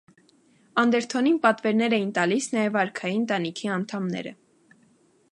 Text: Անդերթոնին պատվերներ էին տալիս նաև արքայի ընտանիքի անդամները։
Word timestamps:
Անդերթոնին 0.83 1.35
պատվերներ 1.43 1.95
էին 1.97 2.13
տալիս 2.15 2.47
նաև 2.55 2.79
արքայի 2.83 3.19
ընտանիքի 3.19 3.69
անդամները։ 3.75 4.33